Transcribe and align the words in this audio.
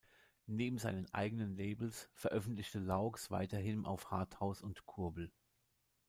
Neben 0.47 0.79
seinen 0.79 1.05
eigenen 1.13 1.53
Labels 1.55 2.09
veröffentlichte 2.15 2.79
Laux 2.79 3.29
weiterhin 3.29 3.85
auf 3.85 4.09
"Harthouse" 4.09 4.63
und 4.63 4.87
"Kurbel". 4.87 5.31